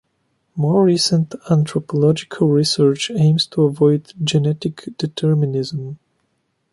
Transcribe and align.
More 0.55 0.83
recent 0.83 1.35
anthropological 1.51 2.49
research 2.49 3.11
aims 3.11 3.45
to 3.45 3.61
avoid 3.65 4.11
genetic 4.23 4.89
determinism. 4.97 5.99